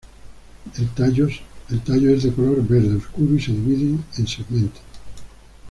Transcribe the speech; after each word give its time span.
El 0.79 0.89
tallos 0.95 1.41
es 1.69 2.23
de 2.23 2.33
color 2.33 2.67
verde 2.67 2.95
oscuro 2.95 3.35
y 3.35 3.39
se 3.39 3.51
dividen 3.51 4.03
en 4.17 4.25
segmentos. 4.27 4.81